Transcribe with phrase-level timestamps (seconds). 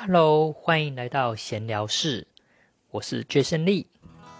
[0.00, 2.28] Hello，欢迎来到闲聊室，
[2.92, 3.86] 我是 Jason Lee。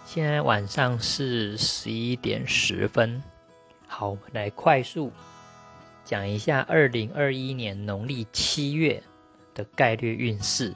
[0.05, 3.21] 现在晚上是十一点十分。
[3.85, 5.11] 好，我们来快速
[6.05, 9.03] 讲一下二零二一年农历七月
[9.53, 10.73] 的概率运势。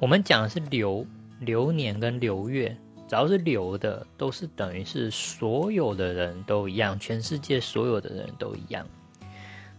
[0.00, 1.06] 我们讲的是流
[1.38, 2.76] 流年跟流月，
[3.08, 8.84] 只要是流的，都是等于是所有的人都一样，全世界所有的人都一样。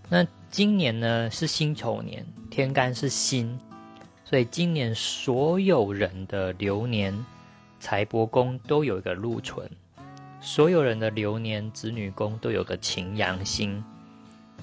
[0.08, 3.60] 那今年呢是辛丑年，天干是辛。
[4.30, 7.26] 所以今年所有人的流年
[7.80, 9.70] 财帛宫都有一个禄存，
[10.42, 13.82] 所有人的流年子女宫都有个擎羊星，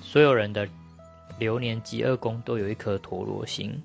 [0.02, 0.68] 所有人的
[1.38, 3.82] 流年吉厄宫都有一颗陀罗星，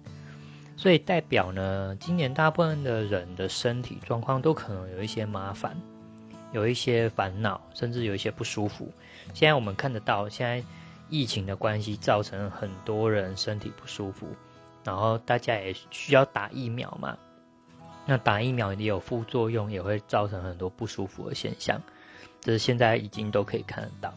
[0.76, 5.77] 所以代表呢，今年大部分的人的身体状况都可能有一些麻烦，
[6.52, 8.91] 有一些烦恼，甚至有一些不舒服。
[9.34, 10.62] 现在我们看得到，现在
[11.09, 14.27] 疫情的关系造成很多人身体不舒服。
[14.89, 17.16] 然后大家也需要打疫苗嘛，
[18.07, 21.79] 那打疫苗也有副作用，也会造成很多不舒服的现象，
[22.41, 24.12] 这是现在已经都可以看得到。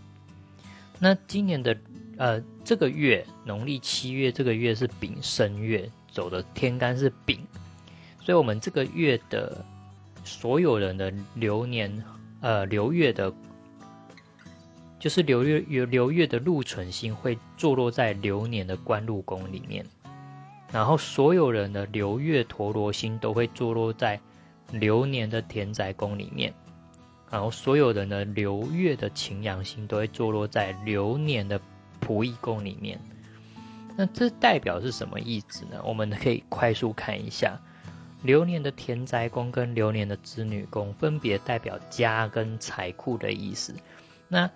[0.99, 1.77] 那今年的
[2.17, 7.47] 呃这个月农历七月这个月是丙申月，走的天干是丙，
[8.19, 9.63] 所以我们这个月的
[10.25, 12.03] 所有人的流年
[12.41, 13.31] 呃流月的，
[14.99, 19.85] 就是流月流流月的禄存星会坐落在流年的官禄宫里面。
[20.73, 24.19] 然后所有人的流月陀罗星都会坐落在
[24.71, 26.55] 流年的田宅宫里面，
[27.31, 31.61] 然后所有人的流月的擎羊星都会坐落在流年的
[32.01, 32.99] 仆役宫里面。
[33.99, 35.79] 那这代表是什么意思呢？
[35.85, 37.61] 我们可以快速看一下，
[38.23, 43.75] 流年的田宅宫跟流年的子女宫分别代表家跟财库的意思。
[44.27, 44.51] 那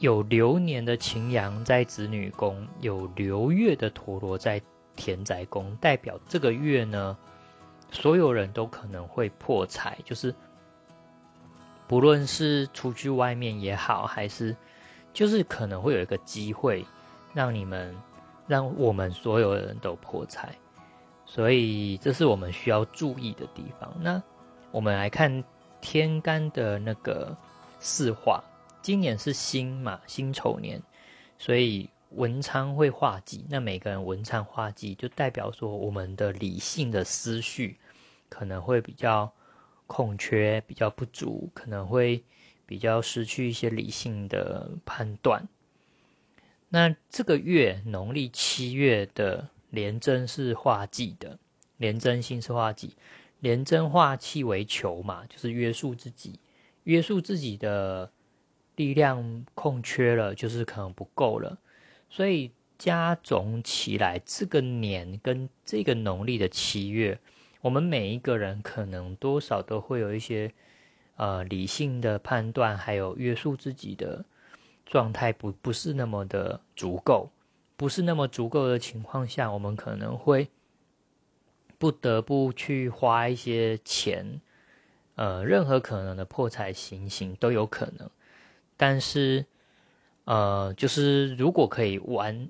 [0.00, 4.60] 有流年的擎羊在子女宫，有流月的陀螺在。
[4.96, 7.16] 田宅宫代表这个月呢，
[7.90, 10.34] 所有人都可能会破财，就是
[11.88, 14.54] 不论是出去外面也好，还是
[15.12, 16.84] 就是可能会有一个机会
[17.32, 17.96] 让你们
[18.46, 20.54] 让我们所有人都破财，
[21.24, 23.92] 所以这是我们需要注意的地方。
[24.00, 24.22] 那
[24.70, 25.42] 我们来看
[25.80, 27.36] 天干的那个
[27.78, 28.42] 四化，
[28.82, 30.82] 今年是辛嘛，辛丑年，
[31.38, 31.88] 所以。
[32.10, 37.78] 文昌会化忌，那每个人文昌化忌，就代表说我们的理性的思绪
[38.28, 39.32] 可能会比较
[39.86, 42.22] 空缺，比较不足，可能会
[42.66, 45.46] 比较失去一些理性的判断。
[46.68, 51.38] 那这个月农历七月的廉贞是化忌的，
[51.76, 52.94] 廉贞星是化忌，
[53.40, 56.38] 廉贞化气为求嘛，就是约束自己，
[56.84, 58.12] 约束自己的
[58.76, 61.58] 力量空缺了，就是可能不够了。
[62.10, 67.18] 所以加总起来，这个年跟这个农历的七月，
[67.60, 70.52] 我们每一个人可能多少都会有一些
[71.16, 74.24] 呃理性的判断，还有约束自己的
[74.84, 77.30] 状态不不是那么的足够，
[77.76, 80.48] 不是那么足够的情况下，我们可能会
[81.78, 84.40] 不得不去花一些钱，
[85.14, 88.10] 呃，任何可能的破财行刑都有可能，
[88.76, 89.46] 但是。
[90.24, 92.48] 呃，就是如果可以玩，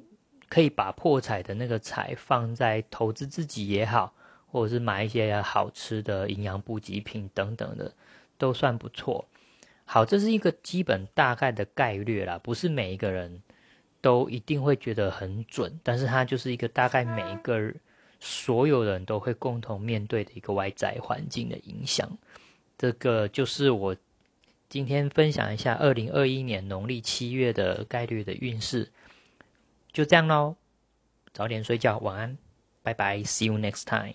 [0.49, 4.13] 可以把破财的那个财放在投资自己也好，
[4.47, 7.95] 或者是买一些好吃的营养补给品等等的，
[8.37, 9.25] 都算不错。
[9.85, 13.43] 好，这是一个基本大概的概率啦，不是每一个人
[14.01, 17.73] 都一定会觉得很准，但是它就是一个大概每一个
[18.19, 22.19] 所有人都会共同面对的一个外在环境的影响。
[22.77, 23.97] 这个就是我。
[24.71, 28.93] 今天分享一下二零二一年农历七月的概率的运势，
[29.93, 30.55] 就这样喽。
[31.33, 32.39] 早点睡觉，晚安，
[32.81, 34.15] 拜拜，See you next time。